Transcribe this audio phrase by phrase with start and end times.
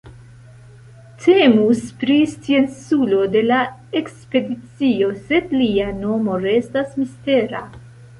[1.23, 3.59] Temus pri scienculo de la
[4.01, 7.63] ekspedicio sed lia nomo restas mistera.